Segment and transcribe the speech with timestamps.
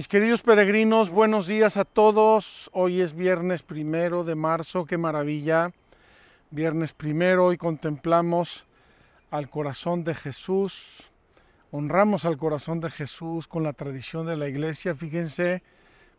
[0.00, 2.70] Mis queridos peregrinos, buenos días a todos.
[2.72, 5.72] Hoy es viernes primero de marzo, qué maravilla.
[6.50, 8.64] Viernes primero, hoy contemplamos
[9.30, 11.10] al corazón de Jesús,
[11.70, 14.94] honramos al corazón de Jesús con la tradición de la iglesia.
[14.94, 15.62] Fíjense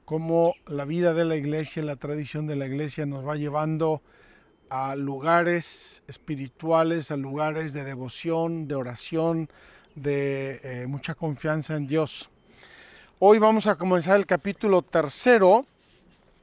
[0.06, 4.04] cómo la vida de la iglesia, la tradición de la iglesia nos va llevando
[4.70, 9.50] a lugares espirituales, a lugares de devoción, de oración,
[9.96, 12.31] de eh, mucha confianza en Dios.
[13.24, 15.68] Hoy vamos a comenzar el capítulo tercero,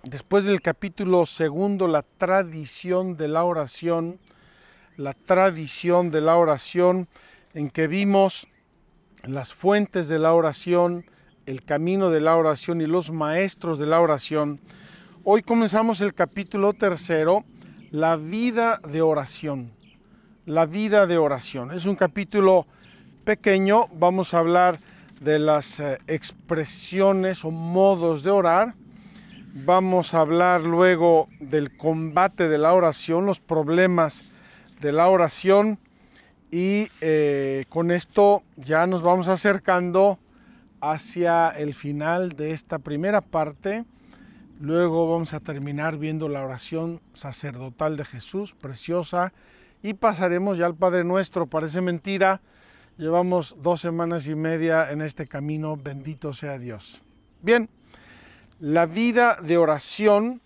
[0.05, 4.20] después del capítulo segundo, la tradición de la oración,
[4.97, 7.09] la tradición de la oración,
[7.53, 8.47] en que vimos
[9.25, 11.05] las fuentes de la oración,
[11.47, 14.61] el camino de la oración y los maestros de la oración.
[15.25, 17.45] Hoy comenzamos el capítulo tercero,
[17.91, 19.73] la vida de oración.
[20.47, 21.73] La vida de oración.
[21.73, 22.69] Es un capítulo
[23.25, 24.79] pequeño, vamos a hablar
[25.20, 28.74] de las eh, expresiones o modos de orar.
[29.55, 34.24] Vamos a hablar luego del combate de la oración, los problemas
[34.80, 35.78] de la oración
[36.50, 40.19] y eh, con esto ya nos vamos acercando
[40.80, 43.84] hacia el final de esta primera parte.
[44.61, 49.33] Luego vamos a terminar viendo la oración sacerdotal de Jesús, preciosa,
[49.83, 51.46] y pasaremos ya al Padre Nuestro.
[51.46, 52.40] Parece mentira,
[52.98, 57.01] Llevamos dos semanas y media en este camino, bendito sea Dios.
[57.42, 57.70] Bien,
[58.59, 60.42] la vida de oración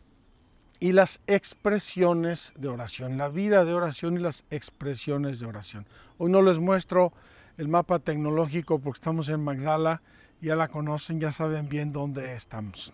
[0.78, 3.16] y las expresiones de oración.
[3.16, 5.86] La vida de oración y las expresiones de oración.
[6.18, 7.14] Hoy no les muestro
[7.56, 10.02] el mapa tecnológico porque estamos en Magdala,
[10.42, 12.92] ya la conocen, ya saben bien dónde estamos.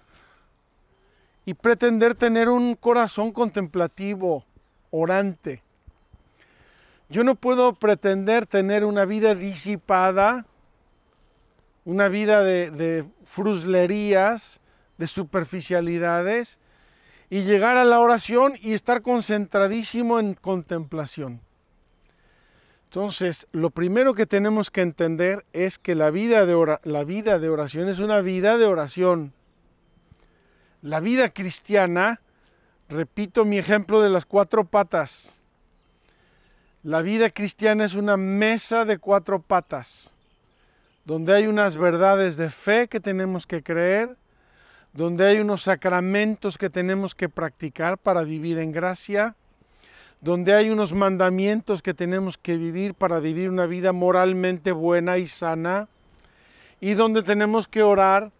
[1.45, 4.43] y pretender tener un corazón contemplativo,
[4.89, 5.61] orante
[7.11, 10.45] yo no puedo pretender tener una vida disipada,
[11.83, 14.61] una vida de, fruslerías,
[14.97, 16.57] de superficialidades,
[17.29, 21.41] y llegar a la oración y estar concentradísimo en contemplación.
[22.85, 27.49] Entonces, lo primero que tenemos que entender es que la vida, de la vida de
[27.49, 29.33] oración es una vida de oración.
[30.81, 32.21] La vida cristiana,
[32.87, 35.40] repito mi ejemplo de las cuatro patas,
[36.83, 40.13] la vida cristiana es una mesa de cuatro patas,
[41.05, 44.17] donde hay unas verdades de fe que tenemos que creer,
[44.93, 49.35] donde hay unos sacramentos que tenemos que practicar para vivir en gracia,
[50.21, 55.27] donde hay unos mandamientos que tenemos que vivir para vivir una vida moralmente buena y
[55.27, 55.87] sana,
[56.79, 58.31] y donde tenemos que orar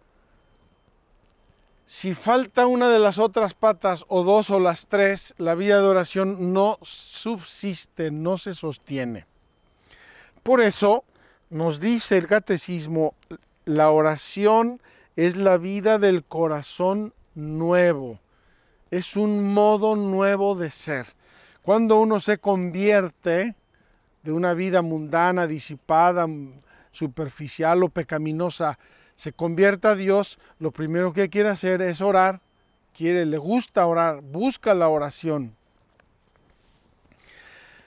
[1.92, 5.86] si falta una de las otras patas o dos o las tres, la vida de
[5.86, 9.26] oración no subsiste, no se sostiene.
[10.42, 11.04] Por eso
[11.50, 13.14] nos dice el catecismo,
[13.66, 14.80] la oración
[15.16, 18.18] es la vida del corazón nuevo,
[18.90, 21.08] es un modo nuevo de ser.
[21.60, 23.54] Cuando uno se convierte
[24.22, 26.26] de una vida mundana, disipada,
[26.90, 28.78] superficial o pecaminosa,
[29.22, 32.40] se convierte a Dios, lo primero que quiere hacer es orar,
[32.92, 35.54] quiere, le gusta orar, busca la oración.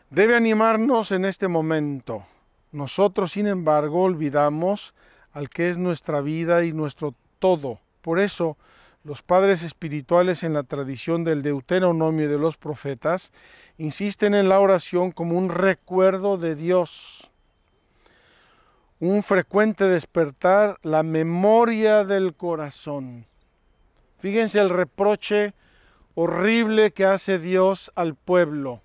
[0.10, 2.26] Debe animarnos en este momento.
[2.72, 4.94] Nosotros, sin embargo, olvidamos
[5.34, 7.82] al que es nuestra vida y nuestro todo.
[8.02, 8.56] Por eso,
[9.04, 13.34] los padres espirituales en la tradición del Deuteronomio y de los profetas
[13.78, 17.30] insisten en la oración como un recuerdo de Dios,
[19.00, 23.26] un frecuente despertar la memoria del corazón.
[24.18, 25.54] Fíjense el reproche
[26.16, 28.82] horrible que hace Dios al pueblo.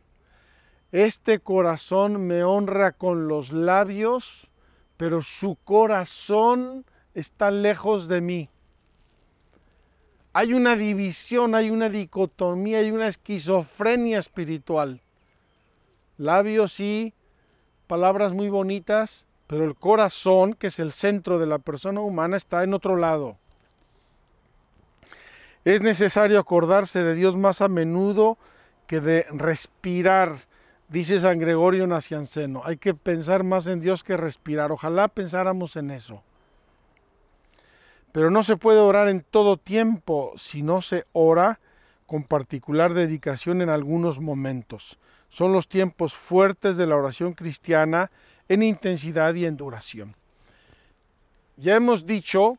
[0.92, 4.50] Este corazón me honra con los labios,
[4.96, 6.84] pero su corazón
[7.14, 8.50] está lejos de mí
[10.32, 15.00] hay una división, hay una dicotomía, hay una esquizofrenia espiritual.
[16.18, 17.14] Labios y
[17.86, 22.62] palabras muy bonitas, pero el corazón, que es el centro de la persona humana, está
[22.62, 23.36] en otro lado.
[25.64, 28.38] Es necesario acordarse de Dios más a menudo
[28.86, 30.36] que de respirar,
[30.86, 32.62] dice San Gregorio Nacianceno.
[32.64, 34.70] Hay que pensar más en Dios que respirar.
[34.70, 36.22] Ojalá pensáramos en eso.
[38.12, 41.58] Pero no se puede orar en todo tiempo si no se ora
[42.06, 44.96] con particular dedicación en algunos momentos.
[45.28, 48.12] Son los tiempos fuertes de la oración cristiana
[48.50, 50.14] en intensidad y en duración.
[51.56, 52.58] Ya hemos dicho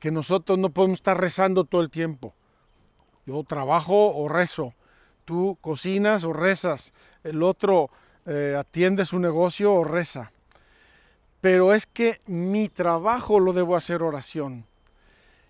[0.00, 2.32] que nosotros no podemos estar rezando todo el tiempo.
[3.26, 4.72] Yo trabajo o rezo,
[5.26, 7.90] tú cocinas o rezas, el otro
[8.24, 10.30] eh, atiende su negocio o reza
[11.46, 14.64] pero es que mi trabajo lo debo hacer oración.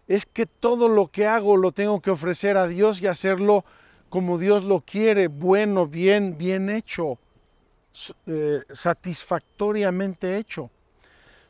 [0.09, 3.65] Es que todo lo que hago lo tengo que ofrecer a Dios y hacerlo
[4.11, 7.19] como Dios lo quiere, bueno, bien, bien hecho,
[8.27, 10.71] eh, satisfactoriamente hecho.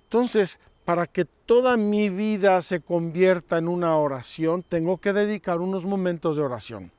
[0.04, 5.84] Entonces, para que toda mi vida se convierta en una oración, tengo que dedicar unos
[5.84, 6.92] momentos de oración.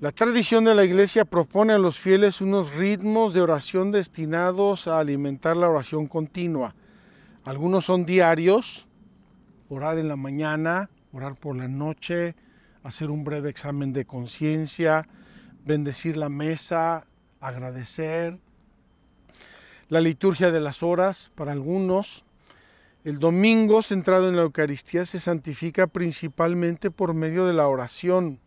[0.00, 4.98] La tradición de la iglesia propone a los fieles unos ritmos de oración destinados a
[4.98, 6.74] alimentar la oración continua.
[7.44, 8.86] Algunos son diarios,
[9.68, 12.34] orar en la mañana, orar por la noche,
[12.82, 15.06] hacer un breve examen de conciencia,
[15.64, 17.06] bendecir la mesa,
[17.40, 18.38] agradecer.
[19.94, 22.24] La liturgia de las horas para algunos.
[23.04, 28.40] El domingo centrado en la Eucaristía se santifica principalmente por medio de la oración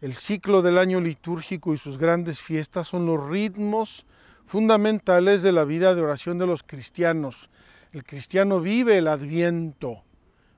[0.00, 4.06] el ciclo del año litúrgico y sus grandes fiestas son los ritmos
[4.46, 7.50] fundamentales de la vida de oración de los cristianos.
[7.90, 10.04] El cristiano vive el adviento,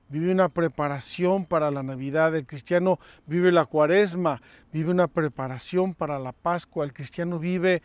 [0.07, 4.39] vive una preparación para la Navidad, el cristiano vive la cuaresma,
[4.71, 7.81] vive una preparación para la Pascua, el cristiano vive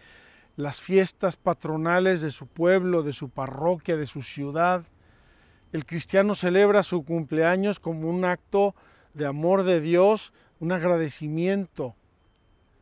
[0.56, 4.84] las fiestas patronales de su pueblo, de su parroquia, de su ciudad.
[5.72, 8.74] El cristiano celebra su cumpleaños como un acto
[9.12, 11.94] de amor de Dios, un agradecimiento.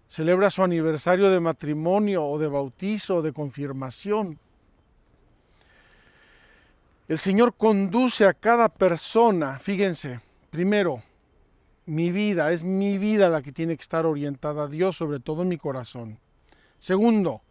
[0.08, 4.38] Celebra su aniversario de matrimonio o de bautizo o de confirmación.
[7.08, 10.20] El Señor conduce a cada persona, fíjense,
[10.50, 11.02] primero,
[11.86, 15.42] mi vida, es mi vida la que tiene que estar orientada a Dios, sobre todo
[15.42, 16.18] en mi corazón.
[16.78, 17.42] Segundo,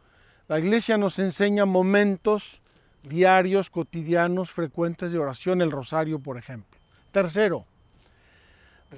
[0.54, 2.62] la iglesia nos enseña momentos
[3.02, 6.80] diarios, cotidianos, frecuentes de oración, el rosario, por ejemplo.
[7.12, 7.66] Tercero,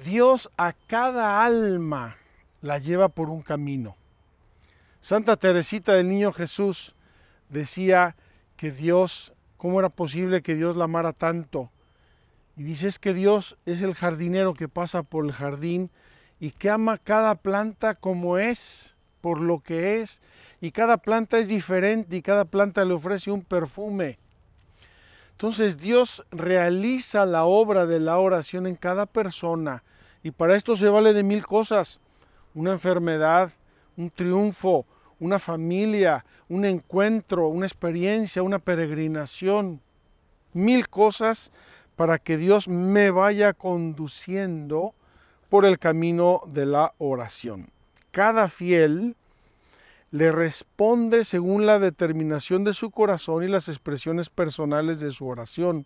[0.04, 2.18] Dios a cada alma
[2.60, 3.96] la lleva por un camino.
[5.00, 6.94] Santa Teresita del Niño Jesús
[7.48, 8.16] decía
[8.58, 11.70] que Dios, ¿cómo era posible que Dios la amara tanto?
[12.58, 15.90] Y dices que Dios es el jardinero que pasa por el jardín
[16.38, 18.94] y que ama cada planta como es,
[19.26, 20.20] por lo que es,
[20.60, 24.20] y cada planta es diferente y cada planta le ofrece un perfume.
[25.32, 29.82] Entonces Dios realiza la obra de la oración en cada persona
[30.22, 31.98] y para esto se vale de mil cosas.
[32.54, 33.50] Una enfermedad,
[33.96, 34.86] un triunfo,
[35.18, 39.80] una familia, un encuentro, una experiencia, una peregrinación.
[40.52, 41.50] Mil cosas
[41.96, 44.94] para que Dios me vaya conduciendo
[45.48, 47.72] por el camino de la oración.
[48.16, 49.14] Cada fiel
[50.10, 55.84] le responde según la determinación de su corazón y las expresiones personales de su oración.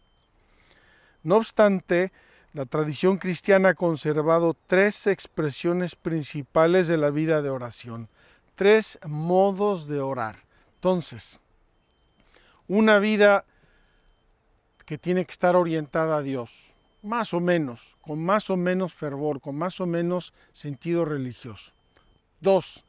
[1.25, 2.13] No obstante,
[2.53, 8.09] la tradición cristiana ha conservado tres expresiones principales de la vida de oración,
[8.55, 10.37] tres modos de orar.
[10.77, 11.41] Entonces,
[12.69, 13.45] una vida
[14.87, 16.53] que tiene que estar orientada a Dios,
[17.03, 21.73] más o menos, con más o menos fervor, con más o menos sentido religioso.
[22.41, 22.85] Dos,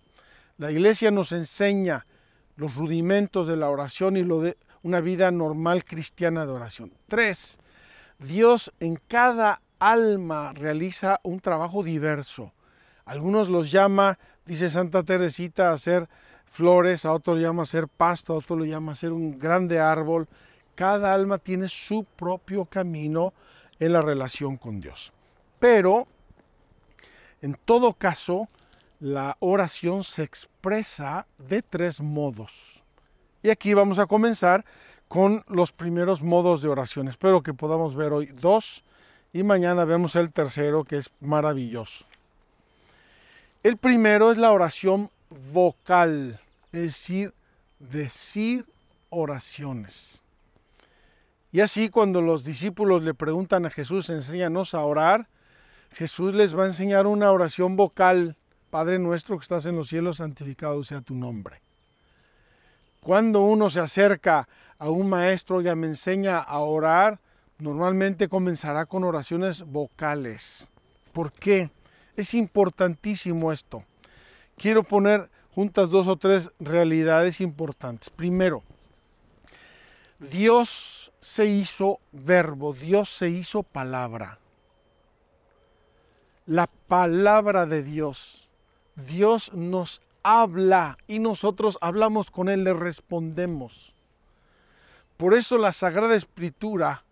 [0.58, 2.05] la iglesia nos enseña
[2.55, 6.93] los rudimentos de la oración y lo de una vida normal cristiana de oración.
[7.08, 7.60] Tres,
[8.20, 12.53] Dios en cada alma realiza un trabajo diverso.
[13.05, 16.08] Algunos los llama, dice Santa Teresita, a hacer
[16.46, 19.39] flores, a otros lo llama a ser pasto, a otros lo llama a ser un
[19.39, 20.27] grande árbol.
[20.75, 23.34] Cada alma tiene su propio camino
[23.79, 25.12] en la relación con Dios.
[25.60, 26.08] Pero,
[27.41, 28.48] en todo caso,
[29.01, 32.84] la oración se expresa de tres modos.
[33.41, 34.63] Y aquí vamos a comenzar
[35.08, 37.08] con los primeros modos de oración.
[37.08, 38.84] Espero que podamos ver hoy dos
[39.34, 42.05] y mañana vemos el tercero que es maravilloso.
[43.63, 45.10] El primero es la oración
[45.51, 46.39] vocal,
[46.72, 47.34] es decir,
[47.79, 48.65] decir
[49.10, 50.22] oraciones.
[51.51, 55.27] Y así cuando los discípulos le preguntan a Jesús, enséñanos a orar,
[55.91, 58.38] Jesús les va a enseñar una oración vocal.
[58.71, 61.61] Padre nuestro que estás en los cielos, santificado sea tu nombre.
[63.01, 64.47] Cuando uno se acerca
[64.79, 67.19] a un maestro y me enseña a orar,
[67.59, 70.71] normalmente comenzará con oraciones vocales.
[71.11, 71.69] ¿Por qué?
[72.15, 73.83] Es importantísimo esto.
[74.57, 78.09] Quiero poner juntas dos o tres realidades importantes.
[78.09, 78.63] Primero,
[80.19, 84.39] Dios se hizo verbo, Dios se hizo palabra.
[86.45, 88.40] La palabra de Dios.
[88.95, 93.93] Dios nos habla y nosotros hablamos con Él, le respondemos.
[95.17, 97.03] Por eso la Sagrada Escritura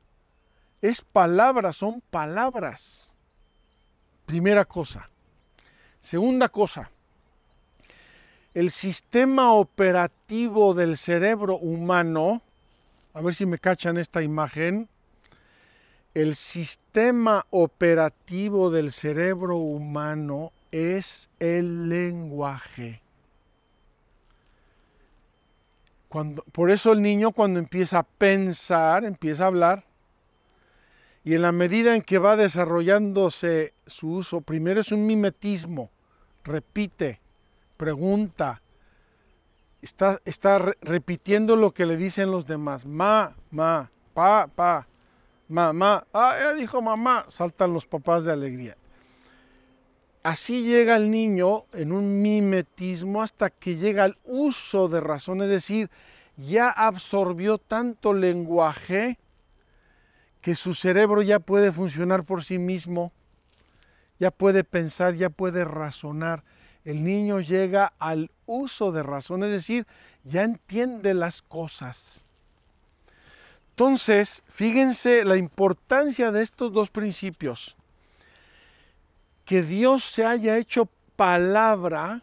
[0.81, 3.13] es palabra, son palabras.
[4.25, 5.09] Primera cosa.
[5.99, 6.89] Segunda cosa,
[8.53, 12.41] el sistema operativo del cerebro humano
[13.13, 14.87] a ver si me cachan esta imagen,
[16.13, 23.01] el sistema operativo del cerebro humano es el lenguaje.
[26.07, 29.83] Cuando, por eso el niño cuando empieza a pensar, empieza a hablar,
[31.23, 35.91] y en la medida en que va desarrollándose su uso, primero es un mimetismo,
[36.43, 37.19] repite,
[37.77, 38.61] pregunta,
[39.81, 42.85] está, está repitiendo lo que le dicen los demás.
[42.85, 44.87] Ma, ma, pa, pa,
[45.47, 46.05] mamá.
[46.13, 47.25] Ah, ya dijo mamá.
[47.29, 48.75] Saltan los papás de alegría.
[50.23, 55.49] Así llega el niño en un mimetismo hasta que llega al uso de razón, es
[55.49, 55.89] decir,
[56.35, 59.17] ya absorbió tanto lenguaje
[60.41, 63.11] que su cerebro ya puede funcionar por sí mismo,
[64.19, 66.43] ya puede pensar, ya puede razonar
[66.85, 69.85] el niño llega al uso de razón, es decir,
[70.23, 72.25] ya entiende las cosas.
[73.71, 77.75] Entonces, fíjense la importancia de estos dos principios.
[79.49, 82.21] Que Dios se haya hecho palabra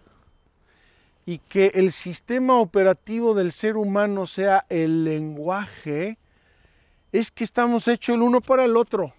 [1.24, 6.18] y que el sistema operativo del ser humano sea el lenguaje,
[7.10, 9.12] es que estamos hechos el uno para el otro.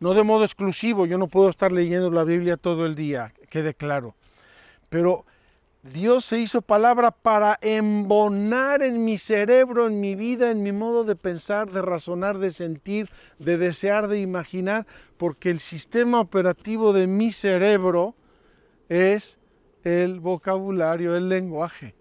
[0.00, 3.74] No de modo exclusivo, yo no puedo estar leyendo la Biblia todo el día, quede
[3.74, 4.14] claro,
[4.88, 5.26] pero
[5.92, 11.04] Dios se hizo palabra para embonar en mi cerebro, en mi vida, en mi modo
[11.04, 14.86] de pensar, de razonar, de sentir, de desear, de imaginar,
[15.18, 18.14] porque el sistema operativo de mi cerebro
[18.88, 19.38] es
[19.82, 21.94] el vocabulario, el lenguaje.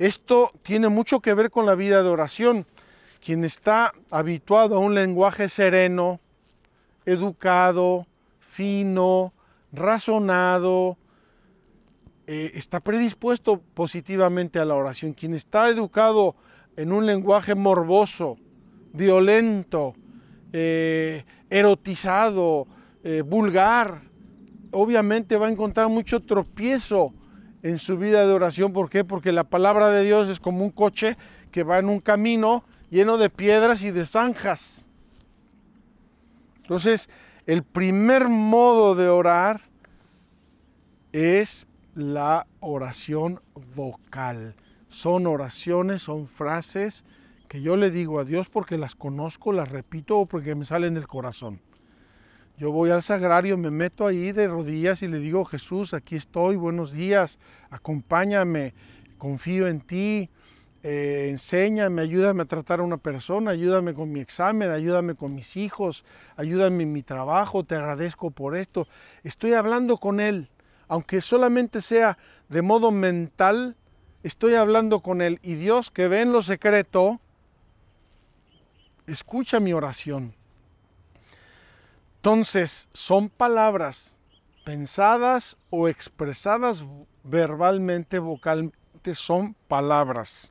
[0.00, 2.66] Esto tiene mucho que ver con la vida de oración
[3.24, 6.18] quien está habituado a un lenguaje sereno,
[7.04, 8.08] educado,
[8.40, 9.32] fino,
[9.72, 10.96] razonado,
[12.32, 15.14] eh, está predispuesto positivamente a la oración.
[15.14, 16.36] Quien está educado
[16.76, 18.36] en un lenguaje morboso,
[18.92, 19.94] violento,
[20.52, 22.68] eh, erotizado,
[23.02, 24.02] eh, vulgar,
[24.70, 27.12] obviamente va a encontrar mucho tropiezo
[27.64, 28.72] en su vida de oración.
[28.72, 29.02] ¿Por qué?
[29.02, 31.16] Porque la palabra de Dios es como un coche
[31.50, 34.86] que va en un camino lleno de piedras y de zanjas.
[36.62, 37.10] Entonces,
[37.46, 39.62] el primer modo de orar
[41.10, 43.40] es la oración
[43.74, 44.54] vocal.
[44.88, 47.04] Son oraciones, son frases
[47.48, 50.94] que yo le digo a Dios porque las conozco, las repito o porque me salen
[50.94, 51.60] del corazón.
[52.56, 56.56] Yo voy al sagrario, me meto ahí de rodillas y le digo, Jesús, aquí estoy,
[56.56, 57.38] buenos días,
[57.70, 58.74] acompáñame,
[59.16, 60.28] confío en ti,
[60.82, 65.56] eh, enséñame, ayúdame a tratar a una persona, ayúdame con mi examen, ayúdame con mis
[65.56, 66.04] hijos,
[66.36, 68.86] ayúdame en mi trabajo, te agradezco por esto.
[69.24, 70.50] Estoy hablando con Él,
[70.90, 72.18] aunque solamente sea
[72.48, 73.76] de modo mental,
[74.24, 77.20] estoy hablando con Él y Dios que ve en lo secreto,
[79.06, 80.34] escucha mi oración.
[82.16, 84.16] Entonces, son palabras
[84.64, 86.82] pensadas o expresadas
[87.22, 90.50] verbalmente, vocalmente, son palabras.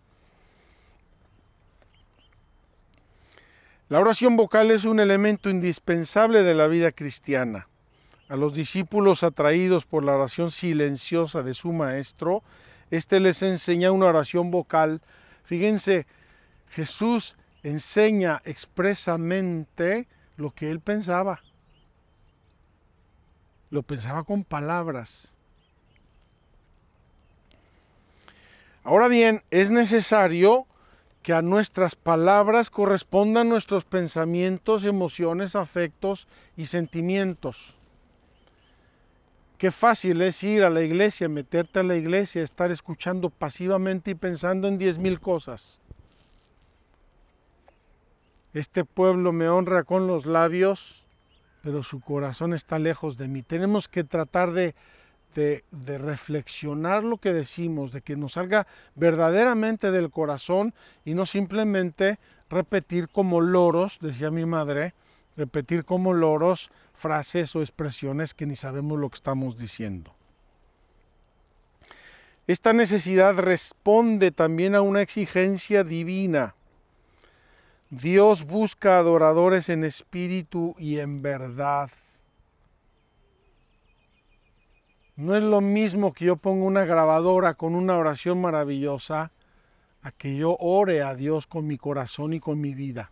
[3.89, 7.68] La oración vocal es un elemento indispensable de la vida cristiana.
[8.29, 12.43] A los discípulos atraídos por la oración silenciosa de su maestro,
[12.91, 15.01] éste les enseña una oración vocal.
[15.43, 16.05] Fíjense,
[16.69, 20.07] Jesús enseña expresamente
[20.37, 21.41] lo que él pensaba.
[23.71, 25.33] Lo pensaba con palabras.
[28.83, 30.67] Ahora bien, es necesario
[31.23, 37.75] que a nuestras palabras correspondan nuestros pensamientos, emociones, afectos y sentimientos.
[39.59, 44.15] Qué fácil es ir a la iglesia, meterte a la iglesia, estar escuchando pasivamente y
[44.15, 45.81] pensando en diez mil cosas.
[48.53, 51.03] Este pueblo me honra con los labios,
[51.61, 53.43] pero su corazón está lejos de mí.
[53.43, 54.75] Tenemos que tratar de,
[55.35, 60.73] de, de, reflexionar lo que decimos, de que nos salga verdaderamente del corazón
[61.03, 62.17] y no simplemente
[62.49, 64.93] repetir como loros, decía mi madre,
[65.39, 70.13] repetir como loros frases o expresiones que ni sabemos lo que estamos diciendo.
[72.45, 76.55] Esta necesidad responde también a una exigencia divina.
[77.89, 81.89] Dios busca adoradores en espíritu y en verdad.
[85.15, 89.31] No es lo mismo que yo ponga una grabadora con una oración maravillosa
[90.01, 93.11] a que yo ore a Dios con mi corazón y con mi vida.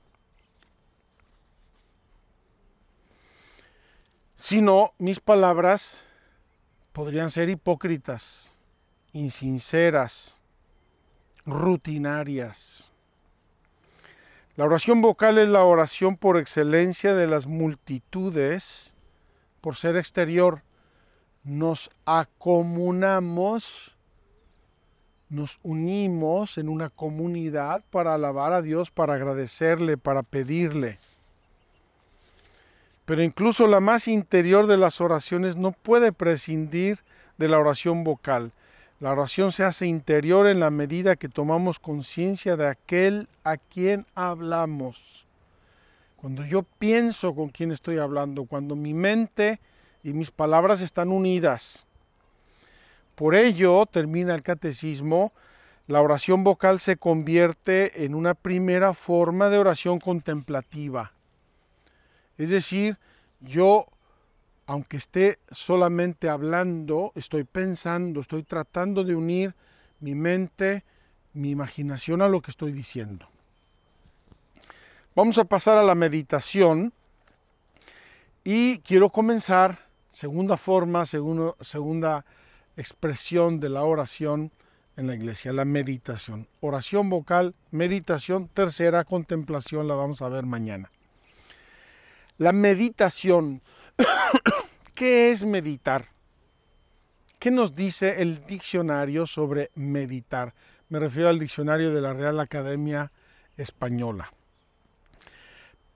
[4.38, 6.03] Si no, mis palabras
[6.94, 8.56] podrían ser hipócritas,
[9.12, 10.43] insinceras,
[11.43, 12.91] rutinarias.
[14.56, 18.95] La oración vocal es la oración por excelencia de las multitudes,
[19.60, 20.62] por ser exterior.
[21.43, 23.95] Nos acomunamos,
[25.30, 31.00] nos unimos en una comunidad para alabar a Dios, para agradecerle, para pedirle.
[33.08, 37.06] Pero incluso la más interior de las oraciones no puede prescindir
[37.38, 38.52] de la oración vocal.
[39.00, 44.06] La oración se hace interior en la medida que tomamos conciencia de aquel a quien
[44.13, 45.26] hablamos.
[46.17, 49.62] Cuando yo pienso con quién estoy hablando, cuando mi mente
[50.04, 51.86] y mis palabras están unidas.
[53.15, 55.32] Por ello, termina el catecismo,
[55.88, 61.13] la oración vocal se convierte en una primera forma de oración contemplativa.
[62.38, 62.97] Es decir,
[63.41, 63.88] yo,
[64.65, 69.56] aunque esté solamente hablando, estoy pensando, estoy tratando de unir
[70.00, 70.84] mi mente,
[71.34, 73.28] mi imaginación a lo que estoy diciendo.
[75.15, 76.93] Vamos a pasar a la meditación
[78.43, 79.80] y quiero comenzar,
[80.12, 82.26] segunda forma, segunda
[82.76, 84.52] expresión de la oración
[84.95, 86.47] en la iglesia, la meditación.
[86.60, 90.91] Oración vocal, meditación, tercera contemplación, la vamos a ver mañana.
[92.38, 93.62] La meditación.
[94.93, 96.10] ¿Qué es meditar?
[97.39, 100.54] ¿Qué nos dice el diccionario sobre meditar?
[100.89, 103.12] Me refiero al diccionario de la Real Academia
[103.58, 104.32] Española.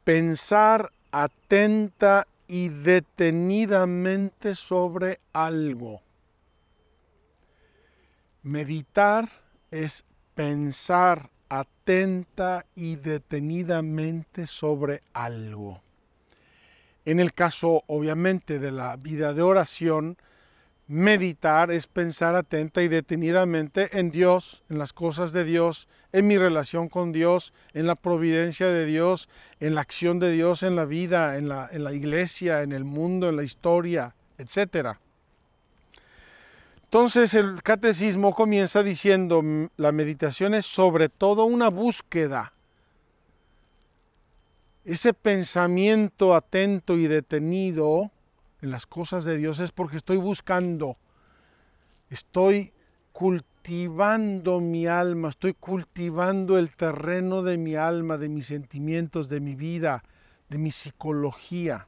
[0.04, 6.01] Pensar atenta y detenidamente sobre algo.
[8.43, 9.30] Meditar
[9.69, 10.04] es
[10.36, 15.82] pensar atenta y detenidamente sobre algo.
[17.05, 20.17] En el caso, obviamente, de la vida de oración,
[20.87, 26.37] meditar es pensar atenta y detenidamente en Dios, en las cosas de Dios, en mi
[26.37, 29.29] relación con Dios, en la providencia de Dios,
[29.61, 33.37] en la acción de Dios en la vida, en la, iglesia, en el mundo, en
[33.37, 34.97] la historia, etc.
[36.83, 39.41] Entonces el catecismo comienza diciendo,
[39.77, 42.51] la meditación es sobre todo una búsqueda
[44.84, 48.12] ese pensamiento atento y detenido
[48.62, 50.98] en las cosas de Dios es porque estoy buscando,
[52.10, 52.74] estoy
[53.12, 59.56] cultivando mi alma, estoy cultivando el terreno de mi alma, de mis sentimientos, de mi
[59.56, 60.04] vida,
[60.50, 61.88] de mi psicología.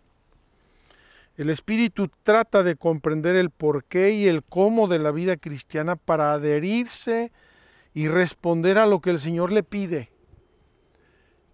[1.35, 6.33] El Espíritu trata de comprender el porqué y el cómo de la vida cristiana para
[6.33, 7.31] adherirse
[7.95, 10.12] y responder a lo que el Señor le pide.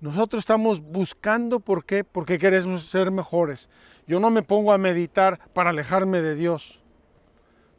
[0.01, 3.69] Nosotros estamos buscando por qué, porque queremos ser mejores.
[4.07, 6.81] Yo no me pongo a meditar para alejarme de Dios.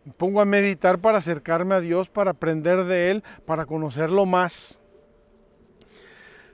[0.04, 4.80] Me pongo a meditar para acercarme a Dios, para aprender de Él, para conocerlo más.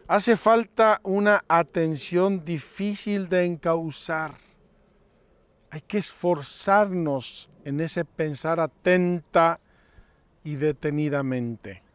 [0.09, 4.35] Hace falta una atención difícil de encauzar.
[5.71, 9.59] Hay que esforzarnos en ese pensar atenta
[10.45, 11.86] y detenidamente.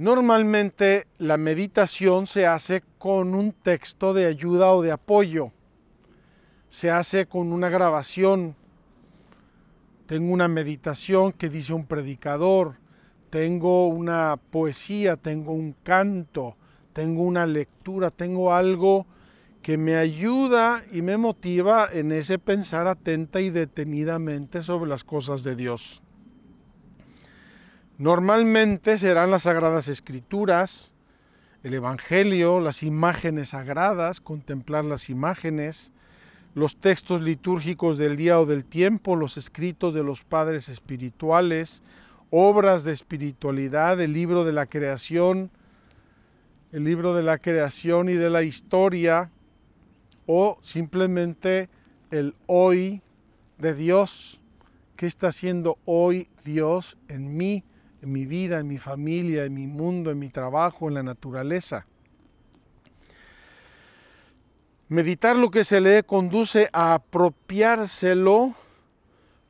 [0.00, 5.52] Normalmente la meditación se hace con un texto de ayuda o de apoyo.
[6.70, 8.56] Se hace con una grabación.
[10.06, 12.76] Tengo una meditación que dice un predicador.
[13.28, 16.56] Tengo una poesía, tengo un canto,
[16.94, 19.04] tengo una lectura, tengo algo
[19.60, 25.44] que me ayuda y me motiva en ese pensar atenta y detenidamente sobre las cosas
[25.44, 26.02] de Dios.
[28.00, 30.94] Normalmente serán las sagradas escrituras,
[31.62, 35.92] el Evangelio, las imágenes sagradas, contemplar las imágenes,
[36.54, 41.82] los textos litúrgicos del día o del tiempo, los escritos de los padres espirituales,
[42.30, 45.50] obras de espiritualidad, el libro de la creación,
[46.72, 49.30] el libro de la creación y de la historia,
[50.24, 51.68] o simplemente
[52.10, 53.02] el hoy
[53.58, 54.40] de Dios.
[54.96, 57.62] ¿Qué está haciendo hoy Dios en mí,
[58.02, 61.86] en mi vida, en mi familia, en mi mundo, en mi trabajo, en la naturaleza?
[64.88, 68.54] Meditar lo que se lee conduce a apropiárselo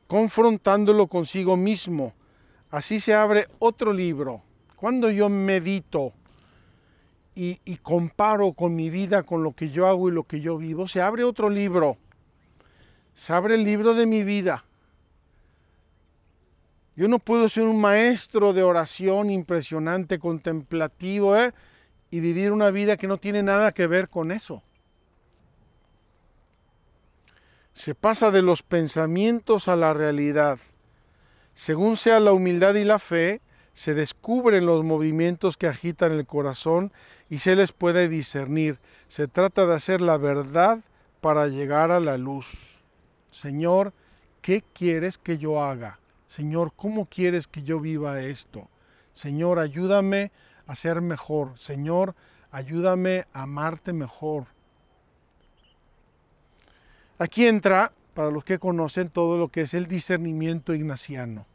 [0.07, 2.13] confrontándolo consigo mismo.
[2.69, 4.41] Así se abre otro libro.
[4.75, 6.13] Cuando yo medito,
[7.35, 10.87] y, comparo con mi vida, con lo que yo hago y lo que yo vivo,
[10.87, 11.97] se abre otro libro.
[13.15, 14.65] Se abre el libro de mi vida.
[16.95, 21.53] Yo no puedo ser un maestro de oración impresionante, contemplativo, ¿eh?
[22.09, 24.61] y vivir una vida que no tiene nada que ver con eso.
[27.73, 30.59] Se pasa de los pensamientos a la realidad.
[31.55, 33.41] Según sea la humildad y la fe,
[33.73, 36.91] se descubren los movimientos que agitan el corazón
[37.29, 38.77] y se les puede discernir.
[39.07, 40.81] Se trata de hacer la verdad
[41.21, 42.47] para llegar a la luz.
[43.31, 43.93] Señor,
[44.41, 45.99] ¿qué quieres que yo haga?
[46.31, 48.69] Señor, ¿cómo quieres que yo viva esto?
[49.11, 50.31] Señor, ayúdame
[50.65, 51.59] a ser mejor.
[51.59, 52.15] Señor,
[52.51, 54.45] ayúdame a amarte mejor.
[57.19, 61.45] Aquí entra, para los que conocen, todo lo que es el discernimiento ignaciano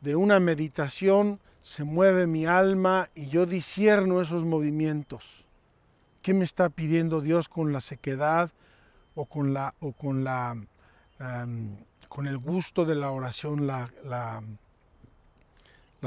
[0.00, 5.24] de una meditación se mueve mi alma y yo disierno esos movimientos.
[6.22, 8.50] ¿Qué me está pidiendo Dios con la sequedad
[9.14, 10.56] o con la o con la
[12.08, 14.42] con el gusto de la oración, la,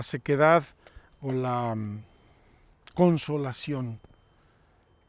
[0.01, 0.63] sequedad
[1.21, 2.01] o la em,
[2.93, 3.99] consolación?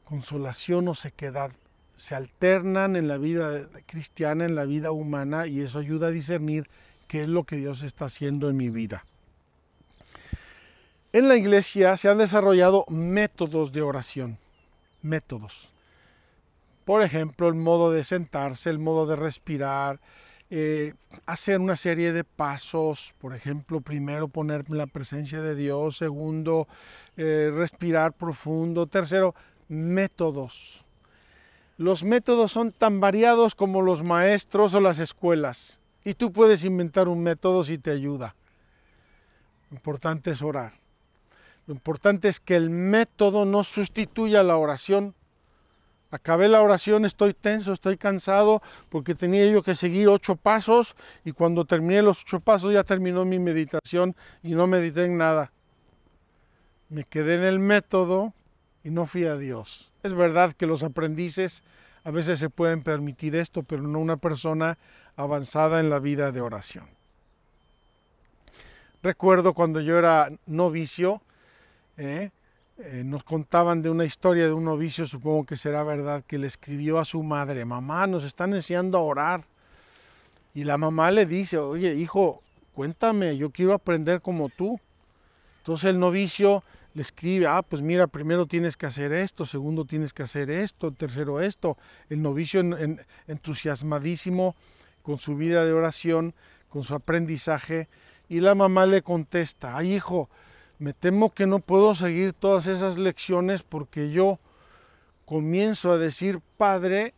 [0.04, 1.52] Consolación o sequedad
[1.96, 6.68] se alternan en la vida cristiana, en la vida humana, y eso ayuda a discernir
[7.08, 9.04] qué es lo que Dios está haciendo en mi vida.
[11.12, 14.38] En la iglesia se han desarrollado métodos de oración,
[15.02, 15.70] métodos.
[16.84, 20.00] Por ejemplo, el modo de sentarse, el modo de respirar,
[20.50, 20.94] eh,
[21.26, 26.66] hacer una serie de pasos, por ejemplo, primero ponerme en la presencia de Dios, segundo,
[27.16, 29.34] eh, respirar profundo, tercero,
[29.68, 30.84] métodos.
[31.76, 35.80] Los métodos son tan variados como los maestros o las escuelas.
[36.04, 38.34] Y tú puedes inventar un método si te ayuda.
[39.70, 40.74] Lo importante es orar.
[41.66, 45.14] Lo importante es que el método no sustituya la oración.
[46.10, 51.32] Acabé la oración, estoy tenso, estoy cansado porque tenía yo que seguir ocho pasos y
[51.32, 55.52] cuando terminé los ocho pasos ya terminó mi meditación y no medité en nada.
[56.88, 58.34] Me quedé en el método
[58.82, 59.92] y no fui a Dios.
[60.02, 61.62] Es verdad que los aprendices
[62.02, 64.78] a veces se pueden permitir esto, pero no una persona
[65.14, 66.88] avanzada en la vida de oración.
[69.02, 71.22] Recuerdo cuando yo era novicio,
[71.96, 72.30] ¿eh?
[72.82, 76.46] Eh, nos contaban de una historia de un novicio, supongo que será verdad, que le
[76.46, 79.44] escribió a su madre, mamá, nos están enseñando a orar.
[80.54, 84.80] Y la mamá le dice, oye, hijo, cuéntame, yo quiero aprender como tú.
[85.58, 86.64] Entonces el novicio
[86.94, 90.90] le escribe, ah, pues mira, primero tienes que hacer esto, segundo tienes que hacer esto,
[90.90, 91.76] tercero esto.
[92.08, 92.62] El novicio
[93.26, 94.56] entusiasmadísimo
[95.02, 96.34] con su vida de oración,
[96.70, 97.88] con su aprendizaje,
[98.30, 100.30] y la mamá le contesta, ay hijo,
[100.80, 104.38] me temo que no puedo seguir todas esas lecciones porque yo
[105.26, 107.12] comienzo a decir Padre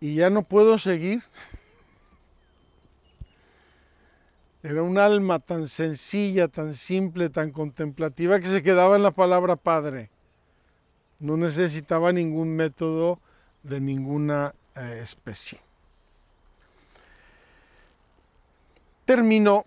[0.00, 1.22] y ya no puedo seguir.
[4.62, 9.56] Era un alma tan sencilla, tan simple, tan contemplativa que se quedaba en la palabra
[9.56, 10.08] Padre.
[11.20, 13.18] No necesitaba ningún método
[13.62, 15.58] de ninguna eh, especie.
[19.04, 19.66] Termino,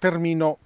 [0.00, 0.58] termino.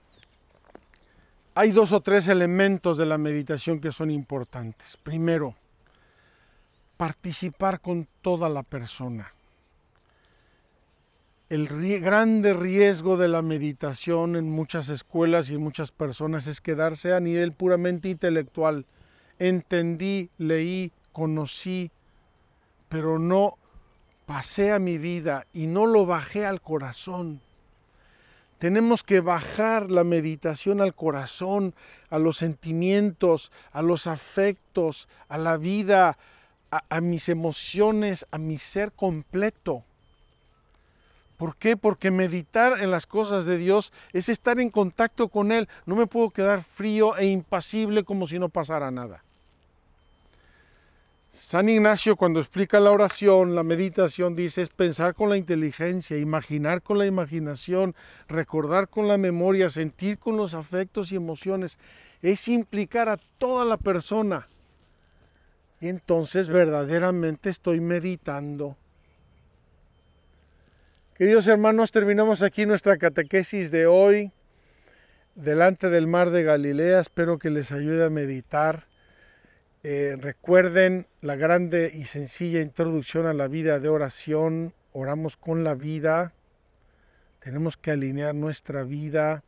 [1.54, 4.96] Hay dos o tres elementos de la meditación que son importantes.
[5.02, 5.56] Primero,
[6.96, 9.32] participar con toda la persona.
[11.48, 11.66] El
[12.00, 17.18] grande riesgo de la meditación en muchas escuelas y en muchas personas es quedarse a
[17.18, 18.86] nivel puramente intelectual.
[19.40, 21.90] Entendí, leí, conocí,
[22.88, 23.58] pero no
[24.26, 27.40] pasé a mi vida y no lo bajé al corazón.
[28.60, 31.74] Tenemos que bajar la meditación al corazón,
[32.10, 36.18] a los sentimientos, a los afectos, a la vida,
[36.70, 39.82] a, mis emociones, a mi ser completo.
[41.38, 41.78] ¿Por qué?
[41.78, 45.66] Porque meditar en las cosas de Dios es estar en contacto con Él.
[45.86, 49.24] No me puedo quedar frío e impasible como si no pasara nada.
[51.40, 56.82] San Ignacio cuando explica la oración, la meditación, dice es pensar con la inteligencia, imaginar
[56.82, 57.94] con la imaginación,
[58.28, 61.78] recordar con la memoria, sentir con los afectos y emociones.
[62.20, 64.48] Es implicar a toda la persona.
[65.80, 68.76] Y entonces verdaderamente estoy meditando
[71.16, 74.30] Queridos hermanos, terminamos aquí nuestra catequesis de hoy,
[75.34, 77.00] delante del mar de Galilea.
[77.00, 78.89] Espero que les ayude a meditar.
[79.82, 84.74] Eh, recuerden la grande y sencilla introducción a la vida de oración.
[84.92, 86.34] Oramos con la vida.
[87.40, 89.42] Tenemos que alinear nuestra vida.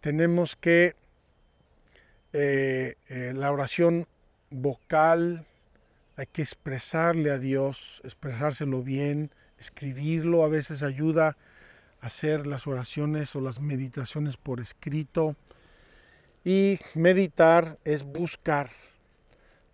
[0.00, 0.94] Tenemos que
[2.34, 4.06] eh, eh, la oración
[4.50, 5.46] vocal,
[6.16, 11.36] hay que expresarle a Dios, expresárselo bien escribirlo a veces ayuda
[12.00, 15.36] a hacer las oraciones o las meditaciones por escrito.
[16.44, 18.70] Y meditar es buscar.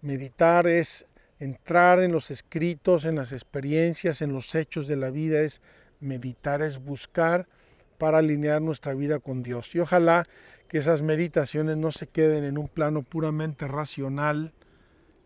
[0.05, 1.07] Meditar es
[1.39, 5.41] entrar en los escritos, en las experiencias, en los hechos de la vida.
[5.41, 5.63] Es
[5.99, 7.49] meditar, es buscar
[7.97, 9.75] para alinear nuestra vida con Dios.
[9.75, 10.25] Y ojalá
[10.69, 14.53] que esas meditaciones no se queden en un plano puramente racional,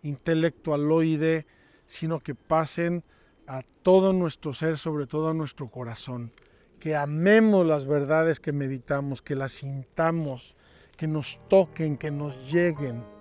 [0.05, 1.45] intelectualoide,
[1.89, 3.03] sino que pasen
[3.49, 6.31] a todo nuestro ser, sobre todo a nuestro corazón,
[6.79, 10.55] que amemos las verdades que meditamos, que las sintamos,
[10.97, 13.18] que nos toquen, que nos lleguen.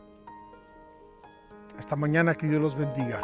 [1.77, 3.21] Hasta mañana, que Dios los bendiga.